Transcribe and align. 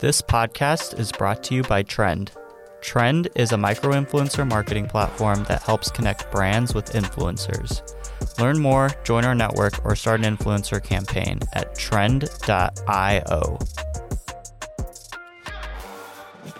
This 0.00 0.22
podcast 0.22 0.98
is 0.98 1.12
brought 1.12 1.42
to 1.42 1.54
you 1.54 1.62
by 1.62 1.82
Trend. 1.82 2.32
Trend 2.80 3.28
is 3.36 3.52
a 3.52 3.58
micro 3.58 3.90
influencer 3.90 4.48
marketing 4.48 4.86
platform 4.86 5.44
that 5.44 5.62
helps 5.62 5.90
connect 5.90 6.32
brands 6.32 6.72
with 6.72 6.94
influencers. 6.94 7.82
Learn 8.38 8.58
more, 8.60 8.88
join 9.04 9.26
our 9.26 9.34
network, 9.34 9.84
or 9.84 9.94
start 9.94 10.24
an 10.24 10.38
influencer 10.38 10.82
campaign 10.82 11.40
at 11.52 11.74
trend.io. 11.74 13.58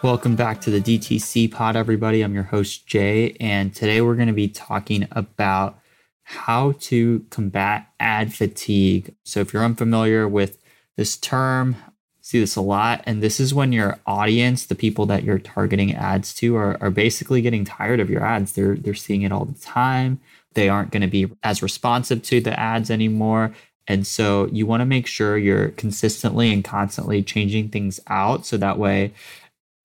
Welcome 0.02 0.36
back 0.36 0.60
to 0.60 0.70
the 0.70 0.82
DTC 0.82 1.50
pod, 1.50 1.76
everybody. 1.76 2.20
I'm 2.20 2.34
your 2.34 2.42
host, 2.42 2.86
Jay, 2.86 3.38
and 3.40 3.74
today 3.74 4.02
we're 4.02 4.16
going 4.16 4.28
to 4.28 4.34
be 4.34 4.48
talking 4.48 5.08
about 5.12 5.80
how 6.24 6.72
to 6.80 7.24
combat 7.30 7.86
ad 7.98 8.34
fatigue. 8.34 9.14
So, 9.24 9.40
if 9.40 9.54
you're 9.54 9.64
unfamiliar 9.64 10.28
with 10.28 10.58
this 10.98 11.16
term, 11.16 11.76
see 12.20 12.40
this 12.40 12.56
a 12.56 12.60
lot. 12.60 13.02
And 13.06 13.22
this 13.22 13.40
is 13.40 13.54
when 13.54 13.72
your 13.72 13.98
audience, 14.06 14.66
the 14.66 14.74
people 14.74 15.06
that 15.06 15.24
you're 15.24 15.38
targeting 15.38 15.94
ads 15.94 16.34
to, 16.34 16.56
are, 16.56 16.76
are 16.80 16.90
basically 16.90 17.42
getting 17.42 17.64
tired 17.64 18.00
of 18.00 18.10
your 18.10 18.24
ads. 18.24 18.52
They're 18.52 18.76
they're 18.76 18.94
seeing 18.94 19.22
it 19.22 19.32
all 19.32 19.44
the 19.44 19.60
time. 19.60 20.20
They 20.54 20.68
aren't 20.68 20.90
going 20.90 21.02
to 21.02 21.08
be 21.08 21.30
as 21.42 21.62
responsive 21.62 22.22
to 22.24 22.40
the 22.40 22.58
ads 22.58 22.90
anymore. 22.90 23.54
And 23.86 24.06
so 24.06 24.46
you 24.46 24.66
want 24.66 24.82
to 24.82 24.86
make 24.86 25.06
sure 25.06 25.36
you're 25.36 25.70
consistently 25.70 26.52
and 26.52 26.62
constantly 26.62 27.22
changing 27.22 27.70
things 27.70 27.98
out 28.06 28.46
so 28.46 28.56
that 28.56 28.78
way 28.78 29.12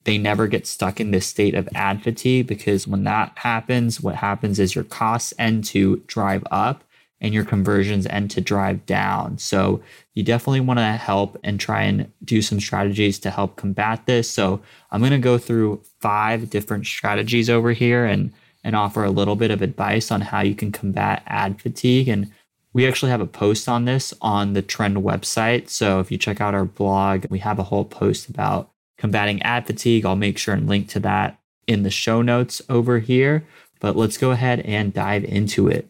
they 0.03 0.17
never 0.19 0.47
get 0.47 0.67
stuck 0.67 0.99
in 0.99 1.11
this 1.11 1.25
state 1.25 1.55
of 1.55 1.67
ad 1.73 2.03
fatigue 2.03 2.45
because 2.45 2.87
when 2.87 3.03
that 3.05 3.31
happens, 3.37 3.99
what 4.01 4.15
happens 4.15 4.59
is 4.59 4.75
your 4.75 4.83
costs 4.83 5.33
end 5.39 5.65
to 5.65 6.03
drive 6.07 6.43
up 6.51 6.83
and 7.21 7.33
your 7.33 7.45
conversions 7.45 8.05
end 8.07 8.29
to 8.31 8.41
drive 8.41 8.85
down. 8.85 9.37
So 9.37 9.81
you 10.13 10.23
definitely 10.23 10.59
want 10.59 10.79
to 10.79 10.85
help 10.85 11.37
and 11.43 11.59
try 11.59 11.83
and 11.83 12.11
do 12.23 12.41
some 12.41 12.59
strategies 12.59 13.19
to 13.19 13.31
help 13.31 13.55
combat 13.55 14.05
this. 14.05 14.29
So 14.29 14.61
I'm 14.91 15.01
going 15.01 15.11
to 15.11 15.17
go 15.17 15.37
through 15.37 15.81
five 15.99 16.49
different 16.49 16.85
strategies 16.85 17.49
over 17.49 17.71
here 17.71 18.05
and 18.05 18.33
and 18.63 18.75
offer 18.75 19.03
a 19.03 19.11
little 19.11 19.35
bit 19.35 19.51
of 19.51 19.61
advice 19.61 20.09
on 20.09 20.21
how 20.21 20.41
you 20.41 20.55
can 20.55 20.71
combat 20.71 21.21
ad 21.27 21.61
fatigue 21.61 22.07
and 22.07 22.31
we 22.75 22.85
actually 22.85 23.09
have 23.09 23.21
a 23.21 23.25
post 23.25 23.69
on 23.69 23.85
this 23.85 24.13
on 24.21 24.51
the 24.51 24.61
Trend 24.61 24.97
website. 24.97 25.69
So 25.69 26.01
if 26.01 26.11
you 26.11 26.17
check 26.17 26.41
out 26.41 26.53
our 26.53 26.65
blog, 26.65 27.25
we 27.29 27.39
have 27.39 27.57
a 27.57 27.63
whole 27.63 27.85
post 27.85 28.27
about 28.27 28.69
combating 28.97 29.41
ad 29.43 29.65
fatigue. 29.65 30.05
I'll 30.05 30.17
make 30.17 30.37
sure 30.37 30.53
and 30.53 30.67
link 30.67 30.89
to 30.89 30.99
that 30.99 31.39
in 31.67 31.83
the 31.83 31.89
show 31.89 32.21
notes 32.21 32.61
over 32.67 32.99
here. 32.99 33.45
But 33.79 33.95
let's 33.95 34.17
go 34.17 34.31
ahead 34.31 34.59
and 34.59 34.93
dive 34.93 35.23
into 35.23 35.69
it. 35.69 35.87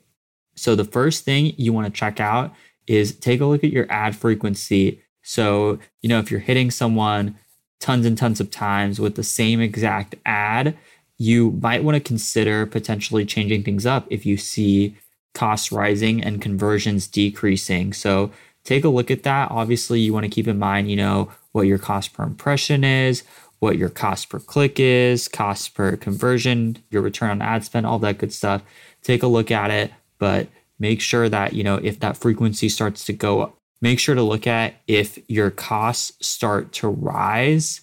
So, 0.56 0.76
the 0.76 0.86
first 0.86 1.26
thing 1.26 1.54
you 1.58 1.74
want 1.74 1.86
to 1.88 1.98
check 2.00 2.20
out 2.20 2.54
is 2.88 3.16
take 3.16 3.42
a 3.42 3.46
look 3.46 3.64
at 3.64 3.72
your 3.72 3.88
ad 3.90 4.16
frequency. 4.16 5.02
So, 5.22 5.80
you 6.02 6.10
know, 6.10 6.20
if 6.20 6.32
you're 6.32 6.40
hitting 6.40 6.72
someone 6.72 7.38
tons 7.80 8.06
and 8.06 8.18
tons 8.18 8.40
of 8.40 8.52
times 8.52 9.00
with 9.00 9.16
the 9.16 9.24
same 9.24 9.60
exact 9.60 10.16
ad, 10.26 10.78
you 11.18 11.52
might 11.62 11.84
want 11.84 11.96
to 11.96 12.02
consider 12.02 12.66
potentially 12.66 13.26
changing 13.26 13.64
things 13.64 13.86
up 13.86 14.08
if 14.10 14.26
you 14.26 14.38
see 14.38 14.96
costs 15.34 15.72
rising 15.72 16.24
and 16.24 16.42
conversions 16.42 17.08
decreasing. 17.08 17.94
So, 17.94 18.32
take 18.64 18.84
a 18.84 18.90
look 18.90 19.12
at 19.12 19.24
that. 19.24 19.52
Obviously, 19.52 20.00
you 20.00 20.14
want 20.14 20.24
to 20.24 20.30
keep 20.30 20.48
in 20.48 20.58
mind, 20.58 20.90
you 20.90 20.96
know, 20.96 21.32
what 21.52 21.68
your 21.68 21.78
cost 21.78 22.14
per 22.14 22.24
impression 22.24 22.84
is, 22.84 23.24
what 23.60 23.78
your 23.78 23.90
cost 23.90 24.30
per 24.30 24.40
click 24.40 24.80
is, 24.80 25.28
cost 25.28 25.74
per 25.74 25.98
conversion, 25.98 26.78
your 26.90 27.02
return 27.02 27.30
on 27.30 27.42
ad 27.42 27.66
spend, 27.66 27.86
all 27.86 28.00
that 28.00 28.20
good 28.20 28.32
stuff. 28.32 28.62
Take 29.02 29.24
a 29.24 29.28
look 29.28 29.52
at 29.52 29.72
it 29.72 29.92
but 30.20 30.48
make 30.80 31.02
sure 31.02 31.30
that, 31.30 31.54
you 31.54 31.64
know, 31.64 31.76
if 31.76 32.00
that 32.00 32.18
frequency 32.18 32.70
starts 32.70 33.06
to 33.06 33.14
go 33.14 33.42
up, 33.42 33.58
make 33.82 34.00
sure 34.00 34.16
to 34.16 34.24
look 34.24 34.48
at 34.48 34.76
if 34.88 35.18
your 35.30 35.52
costs 35.52 36.26
start 36.26 36.72
to 36.74 36.88
rise 36.88 37.82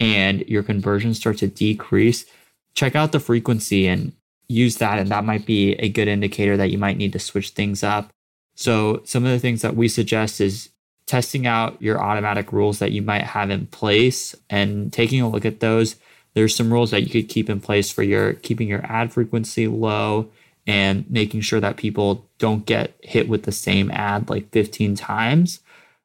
and 0.00 0.40
your 0.48 0.62
conversions 0.62 1.18
start 1.18 1.38
to 1.38 1.46
decrease. 1.46 2.24
Check 2.74 2.96
out 2.96 3.12
the 3.12 3.20
frequency 3.20 3.86
and 3.86 4.12
use 4.48 4.76
that. 4.78 4.98
And 4.98 5.08
that 5.10 5.24
might 5.24 5.46
be 5.46 5.74
a 5.74 5.88
good 5.88 6.08
indicator 6.08 6.56
that 6.56 6.70
you 6.70 6.78
might 6.78 6.96
need 6.96 7.12
to 7.12 7.18
switch 7.18 7.50
things 7.50 7.82
up. 7.82 8.10
So, 8.54 9.02
some 9.04 9.24
of 9.24 9.30
the 9.30 9.38
things 9.38 9.62
that 9.62 9.76
we 9.76 9.88
suggest 9.88 10.40
is 10.40 10.70
testing 11.06 11.46
out 11.46 11.80
your 11.82 12.00
automatic 12.00 12.52
rules 12.52 12.78
that 12.78 12.92
you 12.92 13.02
might 13.02 13.22
have 13.22 13.50
in 13.50 13.66
place 13.66 14.34
and 14.48 14.92
taking 14.92 15.20
a 15.20 15.28
look 15.28 15.44
at 15.44 15.60
those. 15.60 15.96
There's 16.34 16.54
some 16.54 16.72
rules 16.72 16.90
that 16.90 17.02
you 17.02 17.10
could 17.10 17.28
keep 17.28 17.50
in 17.50 17.60
place 17.60 17.90
for 17.90 18.02
your 18.02 18.34
keeping 18.34 18.68
your 18.68 18.84
ad 18.84 19.12
frequency 19.12 19.66
low 19.68 20.30
and 20.66 21.08
making 21.10 21.40
sure 21.40 21.60
that 21.60 21.76
people 21.76 22.28
don't 22.38 22.66
get 22.66 22.94
hit 23.00 23.28
with 23.28 23.44
the 23.44 23.52
same 23.52 23.90
ad 23.90 24.30
like 24.30 24.50
15 24.50 24.94
times. 24.94 25.60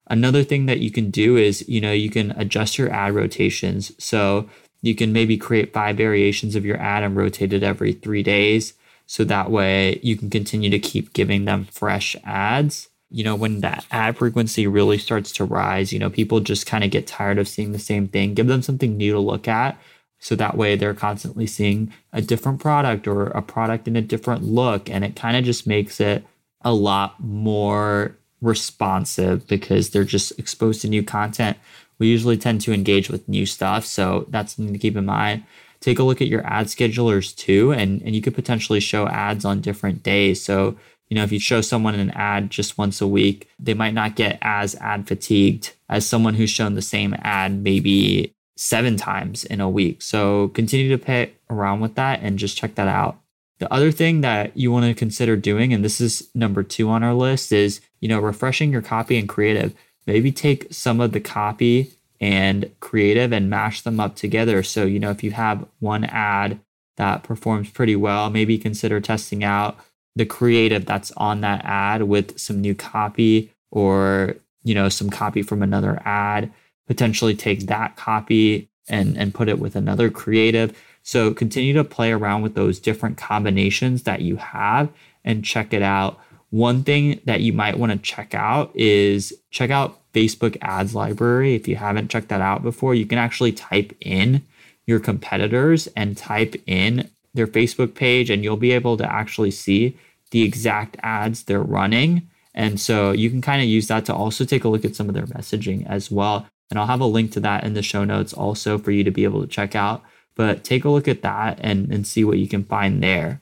Another 0.07 0.43
thing 0.43 0.65
that 0.65 0.79
you 0.79 0.89
can 0.89 1.11
do 1.11 1.37
is, 1.37 1.67
you 1.67 1.81
know, 1.81 1.91
you 1.91 2.09
can 2.09 2.31
adjust 2.31 2.77
your 2.77 2.91
ad 2.91 3.13
rotations. 3.13 3.91
So 4.03 4.49
you 4.81 4.95
can 4.95 5.11
maybe 5.11 5.37
create 5.37 5.73
five 5.73 5.97
variations 5.97 6.55
of 6.55 6.65
your 6.65 6.77
ad 6.77 7.03
and 7.03 7.15
rotate 7.15 7.53
it 7.53 7.63
every 7.63 7.93
three 7.93 8.23
days. 8.23 8.73
So 9.05 9.23
that 9.25 9.51
way 9.51 9.99
you 10.01 10.15
can 10.15 10.29
continue 10.29 10.69
to 10.69 10.79
keep 10.79 11.13
giving 11.13 11.45
them 11.45 11.65
fresh 11.65 12.15
ads. 12.23 12.89
You 13.09 13.23
know, 13.23 13.35
when 13.35 13.61
that 13.61 13.85
ad 13.91 14.17
frequency 14.17 14.67
really 14.67 14.97
starts 14.97 15.31
to 15.33 15.45
rise, 15.45 15.93
you 15.93 15.99
know, 15.99 16.09
people 16.09 16.39
just 16.39 16.65
kind 16.65 16.83
of 16.83 16.91
get 16.91 17.07
tired 17.07 17.37
of 17.37 17.47
seeing 17.47 17.71
the 17.71 17.79
same 17.79 18.07
thing. 18.07 18.33
Give 18.33 18.47
them 18.47 18.61
something 18.61 18.97
new 18.97 19.13
to 19.13 19.19
look 19.19 19.47
at 19.47 19.79
so 20.19 20.35
that 20.35 20.57
way 20.57 20.75
they're 20.75 20.93
constantly 20.93 21.47
seeing 21.47 21.93
a 22.11 22.21
different 22.21 22.59
product 22.59 23.07
or 23.07 23.27
a 23.27 23.41
product 23.41 23.87
in 23.87 23.95
a 23.95 24.01
different 24.01 24.43
look. 24.43 24.89
And 24.89 25.05
it 25.05 25.15
kind 25.15 25.37
of 25.37 25.43
just 25.43 25.67
makes 25.67 25.99
it 25.99 26.25
a 26.61 26.73
lot 26.73 27.19
more 27.19 28.15
responsive 28.41 29.47
because 29.47 29.89
they're 29.89 30.03
just 30.03 30.37
exposed 30.39 30.81
to 30.81 30.87
new 30.87 31.03
content. 31.03 31.57
We 31.99 32.07
usually 32.07 32.37
tend 32.37 32.61
to 32.61 32.73
engage 32.73 33.09
with 33.09 33.27
new 33.27 33.45
stuff. 33.45 33.85
So 33.85 34.25
that's 34.29 34.55
something 34.55 34.73
to 34.73 34.79
keep 34.79 34.95
in 34.95 35.05
mind. 35.05 35.43
Take 35.79 35.99
a 35.99 36.03
look 36.03 36.21
at 36.21 36.27
your 36.27 36.45
ad 36.45 36.67
schedulers 36.67 37.35
too, 37.35 37.71
and, 37.71 38.01
and 38.01 38.15
you 38.15 38.21
could 38.21 38.33
potentially 38.33 38.79
show 38.79 39.07
ads 39.07 39.45
on 39.45 39.61
different 39.61 40.01
days. 40.01 40.43
So, 40.43 40.75
you 41.07 41.15
know, 41.15 41.23
if 41.23 41.31
you 41.31 41.39
show 41.39 41.61
someone 41.61 41.93
an 41.95 42.09
ad 42.11 42.49
just 42.49 42.79
once 42.79 42.99
a 42.99 43.07
week, 43.07 43.47
they 43.59 43.75
might 43.75 43.93
not 43.93 44.15
get 44.15 44.39
as 44.41 44.73
ad 44.75 45.07
fatigued 45.07 45.73
as 45.87 46.05
someone 46.05 46.33
who's 46.33 46.49
shown 46.49 46.73
the 46.73 46.81
same 46.81 47.15
ad 47.19 47.61
maybe 47.61 48.33
seven 48.57 48.97
times 48.97 49.45
in 49.45 49.61
a 49.61 49.69
week. 49.69 50.01
So 50.01 50.49
continue 50.49 50.89
to 50.89 50.97
play 50.97 51.33
around 51.49 51.79
with 51.79 51.95
that 51.95 52.19
and 52.21 52.39
just 52.39 52.57
check 52.57 52.75
that 52.75 52.87
out. 52.87 53.19
The 53.59 53.71
other 53.73 53.91
thing 53.91 54.21
that 54.21 54.55
you 54.55 54.71
want 54.71 54.85
to 54.85 54.93
consider 54.93 55.35
doing, 55.35 55.73
and 55.73 55.83
this 55.83 55.99
is 55.99 56.29
number 56.35 56.63
two 56.63 56.89
on 56.89 57.03
our 57.03 57.13
list, 57.13 57.51
is 57.51 57.81
you 58.01 58.07
know 58.07 58.19
refreshing 58.19 58.71
your 58.71 58.81
copy 58.81 59.17
and 59.17 59.27
creative. 59.27 59.73
Maybe 60.05 60.31
take 60.31 60.67
some 60.71 61.01
of 61.01 61.11
the 61.11 61.19
copy 61.19 61.91
and 62.19 62.69
creative 62.79 63.31
and 63.31 63.49
mash 63.49 63.81
them 63.81 63.99
up 63.99 64.15
together. 64.15 64.63
So 64.63 64.85
you 64.85 64.99
know 64.99 65.11
if 65.11 65.23
you 65.23 65.31
have 65.31 65.65
one 65.79 66.03
ad 66.03 66.59
that 66.97 67.23
performs 67.23 67.69
pretty 67.69 67.95
well, 67.95 68.29
maybe 68.29 68.57
consider 68.57 68.99
testing 68.99 69.43
out 69.43 69.77
the 70.15 70.25
creative 70.25 70.85
that's 70.85 71.11
on 71.11 71.41
that 71.41 71.63
ad 71.63 72.03
with 72.03 72.39
some 72.39 72.59
new 72.59 72.75
copy 72.75 73.51
or 73.71 74.35
you 74.63 74.75
know 74.75 74.89
some 74.89 75.09
copy 75.09 75.41
from 75.41 75.63
another 75.63 76.01
ad 76.05 76.51
potentially 76.87 77.35
take 77.35 77.67
that 77.67 77.95
copy 77.95 78.69
and 78.89 79.17
and 79.17 79.33
put 79.33 79.49
it 79.49 79.59
with 79.59 79.75
another 79.75 80.09
creative. 80.09 80.77
So 81.03 81.33
continue 81.33 81.73
to 81.73 81.83
play 81.83 82.11
around 82.11 82.41
with 82.41 82.55
those 82.55 82.79
different 82.79 83.17
combinations 83.17 84.03
that 84.03 84.21
you 84.21 84.37
have 84.37 84.89
and 85.23 85.45
check 85.45 85.73
it 85.73 85.81
out. 85.81 86.19
One 86.49 86.83
thing 86.83 87.19
that 87.25 87.41
you 87.41 87.53
might 87.53 87.77
want 87.77 87.91
to 87.91 87.97
check 87.97 88.33
out 88.33 88.75
is 88.75 89.33
check 89.51 89.69
out 89.69 89.99
facebook 90.13 90.57
ads 90.61 90.95
library. 90.95 91.55
If 91.55 91.67
you 91.67 91.75
haven't 91.75 92.09
checked 92.09 92.29
that 92.29 92.41
out 92.41 92.63
before 92.63 92.95
you 92.95 93.05
can 93.05 93.17
actually 93.17 93.51
type 93.51 93.95
in 94.01 94.41
your 94.85 94.99
competitors 94.99 95.87
and 95.95 96.17
type 96.17 96.55
in 96.65 97.09
their 97.33 97.47
facebook 97.47 97.93
page 97.93 98.29
and 98.29 98.43
you'll 98.43 98.57
be 98.57 98.71
able 98.71 98.97
to 98.97 99.11
actually 99.11 99.51
see 99.51 99.97
the 100.31 100.41
exact 100.41 100.97
ads 101.03 101.43
they're 101.43 101.61
running 101.61 102.27
and 102.57 102.77
so 102.77 103.11
you 103.11 103.29
can 103.29 103.41
kind 103.41 103.61
of 103.61 103.69
use 103.69 103.87
that 103.87 104.03
to 104.05 104.13
also 104.13 104.43
take 104.43 104.65
a 104.65 104.67
look 104.67 104.83
at 104.83 104.97
some 104.97 105.07
of 105.07 105.15
their 105.15 105.27
messaging 105.27 105.87
as 105.87 106.11
well 106.11 106.45
and 106.69 106.79
I'll 106.79 106.87
have 106.87 107.01
a 107.01 107.05
link 107.05 107.31
to 107.33 107.39
that 107.41 107.63
in 107.63 107.73
the 107.73 107.81
show 107.81 108.03
notes 108.03 108.33
also 108.33 108.77
for 108.77 108.91
you 108.91 109.03
to 109.03 109.11
be 109.11 109.23
able 109.23 109.41
to 109.41 109.47
check 109.47 109.75
out. 109.75 110.03
But 110.35 110.63
take 110.63 110.85
a 110.85 110.89
look 110.89 111.07
at 111.07 111.21
that 111.21 111.59
and, 111.61 111.91
and 111.91 112.05
see 112.05 112.23
what 112.23 112.37
you 112.37 112.47
can 112.47 112.63
find 112.63 113.01
there. 113.01 113.41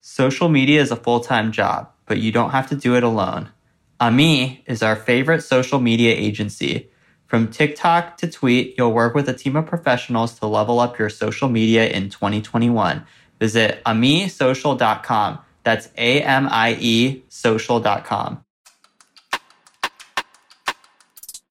Social 0.00 0.48
media 0.48 0.80
is 0.80 0.90
a 0.90 0.96
full 0.96 1.20
time 1.20 1.52
job, 1.52 1.90
but 2.06 2.18
you 2.18 2.32
don't 2.32 2.50
have 2.50 2.68
to 2.70 2.74
do 2.74 2.96
it 2.96 3.02
alone. 3.02 3.50
Amie 4.00 4.64
is 4.66 4.82
our 4.82 4.96
favorite 4.96 5.42
social 5.42 5.78
media 5.78 6.14
agency. 6.14 6.90
From 7.26 7.48
TikTok 7.48 8.16
to 8.18 8.28
tweet, 8.28 8.74
you'll 8.76 8.92
work 8.92 9.14
with 9.14 9.28
a 9.28 9.34
team 9.34 9.54
of 9.54 9.66
professionals 9.66 10.36
to 10.40 10.46
level 10.46 10.80
up 10.80 10.98
your 10.98 11.10
social 11.10 11.48
media 11.48 11.88
in 11.88 12.08
2021. 12.10 13.06
Visit 13.38 13.84
amiesocial.com. 13.84 15.38
That's 15.62 15.88
A 15.96 16.22
M 16.22 16.48
I 16.50 16.76
E 16.80 17.22
social.com. 17.28 18.44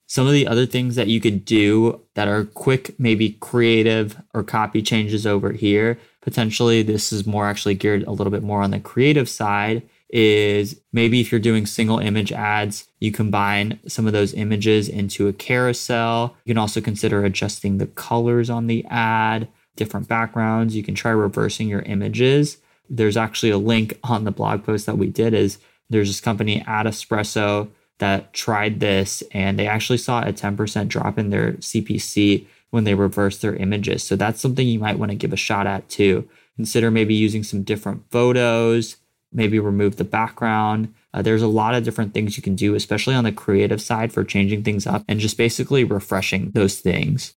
Some 0.08 0.26
of 0.26 0.34
the 0.34 0.48
other 0.48 0.66
things 0.66 0.96
that 0.96 1.08
you 1.08 1.22
could 1.22 1.46
do 1.46 2.02
that 2.16 2.28
are 2.28 2.44
quick, 2.44 3.00
maybe 3.00 3.38
creative 3.40 4.20
or 4.34 4.44
copy 4.44 4.82
changes 4.82 5.28
over 5.28 5.52
here. 5.52 6.00
Potentially, 6.22 6.82
this 6.82 7.14
is 7.14 7.28
more 7.28 7.48
actually 7.48 7.76
geared 7.76 8.04
a 8.04 8.12
little 8.12 8.32
bit 8.32 8.42
more 8.42 8.64
on 8.64 8.72
the 8.72 8.80
creative 8.80 9.30
side. 9.30 9.84
is 10.10 10.82
maybe 10.92 11.22
if 11.22 11.32
you're 11.32 11.40
doing 11.40 11.66
single 11.66 12.00
image 12.00 12.32
ads, 12.32 12.88
you 13.00 13.12
combine 13.12 13.80
some 13.88 14.08
of 14.08 14.14
those 14.14 14.34
images 14.34 14.90
into 14.90 15.28
a 15.28 15.34
carousel. 15.34 16.36
You 16.46 16.56
can 16.56 16.58
also 16.58 16.82
consider 16.82 17.24
adjusting 17.24 17.78
the 17.78 17.86
colors 17.86 18.50
on 18.50 18.68
the 18.68 18.84
ad, 18.90 19.48
different 19.76 20.08
backgrounds. 20.08 20.76
You 20.76 20.84
can 20.84 20.96
try 20.96 21.12
reversing 21.12 21.68
your 21.68 21.82
images. 21.84 22.58
There's 22.90 23.18
actually 23.18 23.52
a 23.52 23.58
link 23.58 23.98
on 24.04 24.24
the 24.24 24.32
blog 24.32 24.64
post 24.64 24.86
that 24.86 24.98
we 24.98 25.08
did 25.08 25.34
is 25.34 25.60
there's 25.90 26.10
this 26.10 26.22
company 26.22 26.64
Ad 26.68 26.86
Espresso 26.86 27.70
that 28.00 28.34
tried 28.34 28.80
this 28.80 29.22
and 29.32 29.60
they 29.60 29.68
actually 29.68 29.98
saw 29.98 30.22
a 30.22 30.34
10% 30.34 30.88
drop 30.88 31.18
in 31.18 31.30
their 31.30 31.54
CPC 31.54 32.46
when 32.70 32.84
they 32.84 32.96
reversed 32.96 33.42
their 33.42 33.56
images. 33.56 34.04
So 34.04 34.16
that's 34.16 34.42
something 34.42 34.68
you 34.68 34.80
might 34.80 35.00
want 35.00 35.12
to 35.12 35.18
give 35.18 35.34
a 35.34 35.38
shot 35.38 35.68
at 35.68 35.90
too. 35.90 36.28
Consider 36.56 36.92
maybe 36.92 37.14
using 37.14 37.44
some 37.44 37.64
different 37.64 38.04
photos, 38.10 38.98
maybe 39.32 39.60
remove 39.60 39.96
the 39.96 40.04
background. 40.04 40.94
Uh, 41.14 41.22
there's 41.22 41.42
a 41.42 41.48
lot 41.48 41.74
of 41.74 41.84
different 41.84 42.14
things 42.14 42.38
you 42.38 42.44
can 42.44 42.56
do, 42.56 42.76
especially 42.76 43.16
on 43.16 43.24
the 43.24 43.32
creative 43.32 43.82
side 43.82 44.14
for 44.14 44.24
changing 44.24 44.64
things 44.64 44.86
up 44.86 45.04
and 45.08 45.20
just 45.20 45.38
basically 45.38 45.84
refreshing 45.84 46.52
those 46.52 46.80
things. 46.80 47.34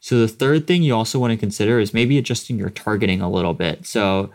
So 0.00 0.18
the 0.18 0.28
third 0.28 0.66
thing 0.66 0.82
you 0.82 0.94
also 0.94 1.18
want 1.18 1.32
to 1.32 1.36
consider 1.36 1.78
is 1.78 1.92
maybe 1.92 2.16
adjusting 2.16 2.58
your 2.58 2.70
targeting 2.70 3.20
a 3.20 3.30
little 3.30 3.52
bit. 3.52 3.86
So 3.86 4.30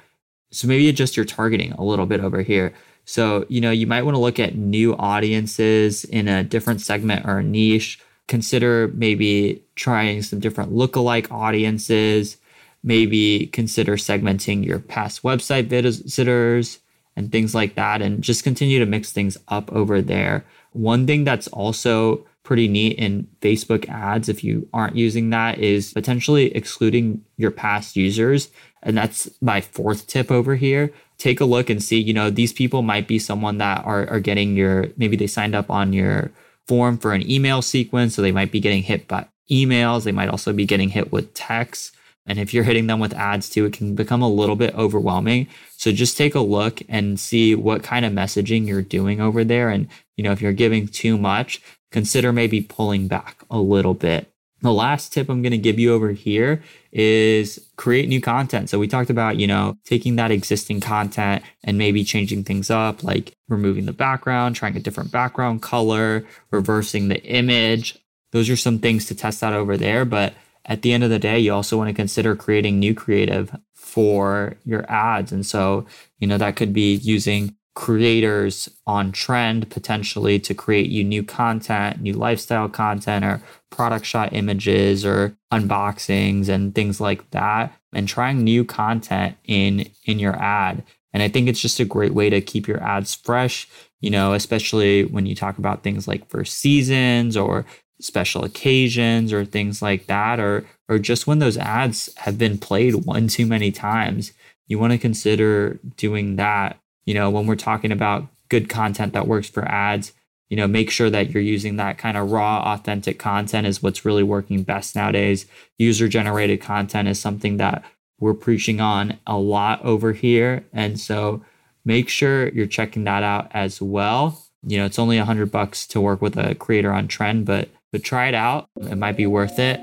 so 0.56 0.68
maybe 0.68 0.90
adjust 0.90 1.18
your 1.18 1.26
targeting 1.26 1.74
a 1.74 1.84
little 1.84 2.06
bit 2.06 2.20
over 2.20 2.42
here. 2.42 2.74
So, 3.06 3.46
you 3.50 3.62
know, 3.62 3.72
you 3.72 3.86
might 3.86 4.04
want 4.04 4.16
to 4.16 4.22
look 4.22 4.40
at 4.40 4.56
new 4.56 4.96
audiences 4.96 6.06
in 6.06 6.28
a 6.28 6.44
different 6.44 6.82
segment 6.82 7.28
or 7.28 7.44
niche. 7.44 8.00
Consider 8.28 8.88
maybe 8.96 9.64
trying 9.76 10.24
some 10.24 10.40
different 10.40 10.74
lookalike 10.74 11.32
audiences. 11.32 12.38
Maybe 12.84 13.48
consider 13.48 13.98
segmenting 13.98 14.66
your 14.66 14.80
past 14.80 15.24
website 15.24 15.68
visitors 15.68 16.80
and 17.16 17.32
things 17.32 17.56
like 17.56 17.76
that, 17.76 18.02
and 18.02 18.22
just 18.22 18.44
continue 18.44 18.80
to 18.80 18.86
mix 18.86 19.12
things 19.12 19.38
up 19.48 19.72
over 19.72 20.02
there. 20.02 20.44
One 20.74 21.08
thing 21.08 21.24
that's 21.24 21.48
also 21.48 22.26
pretty 22.44 22.68
neat 22.68 22.98
in 23.00 23.28
Facebook 23.42 23.88
ads, 23.90 24.30
if 24.30 24.44
you 24.44 24.68
aren't 24.74 24.96
using 24.96 25.30
that, 25.32 25.58
is 25.58 25.94
potentially 25.94 26.56
excluding 26.56 27.24
your 27.38 27.52
past 27.52 27.96
users. 27.96 28.50
And 28.86 28.96
that's 28.96 29.30
my 29.42 29.60
fourth 29.60 30.08
tip 30.08 30.32
over 30.32 30.56
here. 30.56 30.94
Take 31.18 31.42
a 31.42 31.46
look 31.46 31.70
and 31.70 31.84
see, 31.84 32.00
you 32.00 32.14
know, 32.14 32.30
these 32.30 32.54
people 32.54 32.84
might 32.84 33.08
be 33.08 33.20
someone 33.20 33.58
that 33.58 33.84
are, 33.84 34.08
are 34.08 34.20
getting 34.20 34.56
your, 34.56 34.88
maybe 34.96 35.18
they 35.18 35.28
signed 35.28 35.56
up 35.56 35.70
on 35.70 35.92
your 35.92 36.32
form 36.68 36.98
for 36.98 37.14
an 37.14 37.30
email 37.30 37.62
sequence. 37.62 38.16
So 38.16 38.22
they 38.22 38.32
might 38.32 38.52
be 38.52 38.60
getting 38.60 38.84
hit 38.84 39.08
by 39.08 39.28
emails. 39.52 40.04
They 40.04 40.12
might 40.12 40.30
also 40.30 40.54
be 40.54 40.66
getting 40.66 40.90
hit 40.90 41.12
with 41.12 41.34
texts. 41.34 41.92
And 42.28 42.40
if 42.40 42.54
you're 42.54 42.64
hitting 42.64 42.88
them 42.88 43.00
with 43.00 43.14
ads 43.14 43.50
too, 43.50 43.66
it 43.66 43.74
can 43.74 43.96
become 43.96 44.22
a 44.22 44.30
little 44.30 44.56
bit 44.56 44.74
overwhelming. 44.76 45.48
So 45.78 45.92
just 45.92 46.18
take 46.18 46.36
a 46.36 46.40
look 46.40 46.82
and 46.90 47.20
see 47.20 47.56
what 47.56 47.84
kind 47.84 48.06
of 48.06 48.14
messaging 48.14 48.68
you're 48.68 48.82
doing 48.82 49.22
over 49.22 49.44
there. 49.44 49.70
And, 49.70 49.88
you 50.18 50.24
know, 50.24 50.32
if 50.32 50.42
you're 50.42 50.54
giving 50.54 50.88
too 50.88 51.18
much, 51.18 51.62
consider 51.92 52.34
maybe 52.34 52.62
pulling 52.62 53.08
back 53.08 53.44
a 53.50 53.60
little 53.60 53.94
bit. 53.94 54.32
The 54.66 54.74
last 54.74 55.14
tip 55.14 55.30
I'm 55.30 55.44
going 55.44 55.52
to 55.52 55.60
give 55.60 55.78
you 55.78 55.94
over 55.94 56.10
here 56.10 56.64
is 56.92 57.64
create 57.76 58.10
new 58.10 58.20
content. 58.20 58.68
So 58.70 58.80
we 58.80 58.88
talked 58.88 59.12
about, 59.12 59.38
you 59.38 59.46
know, 59.46 59.78
taking 59.86 60.16
that 60.16 60.32
existing 60.32 60.80
content 60.80 61.44
and 61.64 61.78
maybe 61.78 62.04
changing 62.04 62.46
things 62.46 62.72
up, 62.72 63.04
like 63.04 63.36
removing 63.48 63.86
the 63.86 63.94
background, 63.94 64.56
trying 64.56 64.76
a 64.76 64.80
different 64.80 65.12
background 65.12 65.62
color, 65.62 66.26
reversing 66.50 67.10
the 67.10 67.22
image. 67.24 67.96
Those 68.32 68.50
are 68.50 68.58
some 68.58 68.80
things 68.80 69.06
to 69.06 69.16
test 69.16 69.44
out 69.44 69.54
over 69.54 69.78
there. 69.78 70.04
But 70.04 70.34
at 70.66 70.82
the 70.82 70.94
end 70.94 71.04
of 71.04 71.12
the 71.12 71.20
day, 71.20 71.38
you 71.38 71.54
also 71.54 71.78
want 71.78 71.90
to 71.90 71.94
consider 71.94 72.36
creating 72.36 72.80
new 72.80 72.96
creative 72.96 73.56
for 73.76 74.58
your 74.66 74.90
ads. 74.90 75.32
And 75.32 75.46
so, 75.46 75.86
you 76.18 76.28
know, 76.28 76.40
that 76.40 76.56
could 76.56 76.74
be 76.74 76.96
using 76.96 77.56
creators 77.76 78.70
on 78.88 79.12
trend 79.12 79.70
potentially 79.70 80.40
to 80.40 80.54
create 80.54 80.90
you 80.90 81.04
new 81.04 81.22
content, 81.24 82.02
new 82.02 82.14
lifestyle 82.14 82.70
content, 82.70 83.24
or 83.26 83.42
product 83.70 84.06
shot 84.06 84.32
images 84.32 85.06
or 85.06 85.38
unboxings 85.54 86.48
and 86.48 86.74
things 86.74 87.02
like 87.02 87.30
that, 87.32 87.74
and 87.94 88.08
trying 88.08 88.44
new 88.44 88.64
content 88.64 89.36
in 89.44 89.90
in 90.06 90.20
your 90.20 90.36
ad. 90.42 90.84
And 91.14 91.22
I 91.22 91.28
think 91.28 91.48
it's 91.48 91.62
just 91.62 91.80
a 91.80 91.86
great 91.86 92.14
way 92.14 92.30
to 92.30 92.42
keep 92.42 92.68
your 92.68 92.82
ads 92.82 93.14
fresh, 93.14 93.68
you 94.02 94.10
know, 94.10 94.34
especially 94.34 95.06
when 95.06 95.26
you 95.26 95.36
talk 95.36 95.58
about 95.58 95.84
things 95.84 96.08
like 96.08 96.28
for 96.30 96.44
seasons 96.46 97.38
or 97.38 97.66
special 98.02 98.44
occasions 98.44 99.32
or 99.32 99.46
things 99.46 99.82
like 99.82 100.08
that, 100.08 100.40
or 100.40 100.66
or 100.88 100.98
just 100.98 101.28
when 101.28 101.40
those 101.40 101.58
ads 101.58 102.10
have 102.18 102.38
been 102.38 102.58
played 102.58 102.96
one 103.06 103.28
too 103.28 103.46
many 103.46 103.72
times. 103.72 104.32
You 104.68 104.80
want 104.80 104.94
to 104.94 104.98
consider 104.98 105.80
doing 105.96 106.38
that 106.38 106.80
you 107.06 107.14
know, 107.14 107.30
when 107.30 107.48
we're 107.48 107.56
talking 107.56 107.92
about 107.92 108.28
good 108.50 108.70
content 108.70 109.14
that 109.14 109.28
works 109.28 109.50
for 109.50 109.66
ads, 109.66 110.14
you 110.50 110.58
know, 110.58 110.68
make 110.68 110.92
sure 110.92 111.10
that 111.10 111.32
you're 111.32 111.42
using 111.42 111.78
that 111.78 111.98
kind 111.98 112.18
of 112.18 112.32
raw, 112.32 112.74
authentic 112.74 113.18
content 113.18 113.66
is 113.66 113.82
what's 113.82 114.06
really 114.06 114.24
working 114.24 114.64
best 114.64 114.96
nowadays. 114.96 115.46
User 115.78 116.08
generated 116.08 116.62
content 116.62 117.08
is 117.08 117.20
something 117.20 117.58
that 117.58 117.84
we're 118.20 118.34
preaching 118.34 118.80
on 118.80 119.18
a 119.26 119.38
lot 119.38 119.84
over 119.84 120.14
here. 120.14 120.64
And 120.72 121.00
so 121.00 121.44
make 121.84 122.10
sure 122.10 122.50
you're 122.50 122.68
checking 122.68 123.04
that 123.06 123.24
out 123.24 123.50
as 123.52 123.82
well. 123.82 124.42
You 124.64 124.78
know, 124.78 124.86
it's 124.86 125.00
only 125.00 125.18
a 125.18 125.26
hundred 125.26 125.52
bucks 125.52 125.86
to 125.88 126.02
work 126.02 126.22
with 126.22 126.38
a 126.38 126.56
creator 126.56 126.92
on 126.92 127.08
trend, 127.08 127.46
but 127.46 127.70
but 127.92 128.04
try 128.04 128.28
it 128.28 128.34
out. 128.34 128.68
It 128.82 128.98
might 128.98 129.16
be 129.16 129.28
worth 129.28 129.58
it. 129.58 129.80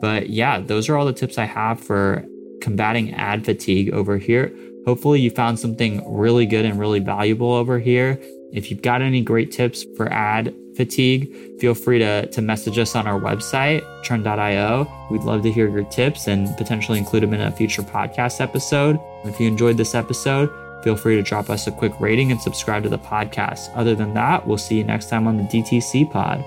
But 0.00 0.28
yeah, 0.28 0.60
those 0.60 0.88
are 0.88 0.96
all 0.96 1.06
the 1.06 1.12
tips 1.12 1.38
I 1.38 1.44
have 1.44 1.80
for 1.80 2.26
combating 2.60 3.14
ad 3.14 3.44
fatigue 3.44 3.90
over 3.92 4.18
here. 4.18 4.52
Hopefully, 4.86 5.20
you 5.20 5.30
found 5.30 5.58
something 5.58 6.02
really 6.06 6.46
good 6.46 6.64
and 6.64 6.78
really 6.78 7.00
valuable 7.00 7.52
over 7.52 7.78
here. 7.78 8.18
If 8.52 8.70
you've 8.70 8.82
got 8.82 9.02
any 9.02 9.20
great 9.20 9.50
tips 9.50 9.84
for 9.96 10.12
ad 10.12 10.54
fatigue, 10.76 11.58
feel 11.60 11.74
free 11.74 11.98
to, 11.98 12.26
to 12.26 12.42
message 12.42 12.78
us 12.78 12.94
on 12.94 13.06
our 13.06 13.18
website, 13.18 13.82
trend.io. 14.02 14.86
We'd 15.10 15.22
love 15.22 15.42
to 15.42 15.52
hear 15.52 15.68
your 15.68 15.84
tips 15.84 16.28
and 16.28 16.56
potentially 16.56 16.98
include 16.98 17.22
them 17.22 17.34
in 17.34 17.40
a 17.40 17.50
future 17.50 17.82
podcast 17.82 18.40
episode. 18.40 18.98
If 19.24 19.40
you 19.40 19.48
enjoyed 19.48 19.76
this 19.76 19.94
episode, 19.94 20.50
feel 20.84 20.96
free 20.96 21.16
to 21.16 21.22
drop 21.22 21.50
us 21.50 21.66
a 21.66 21.72
quick 21.72 21.98
rating 21.98 22.30
and 22.30 22.40
subscribe 22.40 22.82
to 22.82 22.88
the 22.88 22.98
podcast. 22.98 23.70
Other 23.74 23.94
than 23.94 24.14
that, 24.14 24.46
we'll 24.46 24.58
see 24.58 24.76
you 24.76 24.84
next 24.84 25.08
time 25.08 25.26
on 25.26 25.36
the 25.36 25.44
DTC 25.44 26.10
pod. 26.10 26.44